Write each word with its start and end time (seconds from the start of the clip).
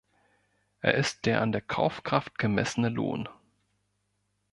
Er 0.79 0.95
ist 0.95 1.27
der 1.27 1.41
an 1.43 1.51
der 1.51 1.61
Kaufkraft 1.61 2.39
gemessene 2.39 2.89
Lohn. 2.89 3.29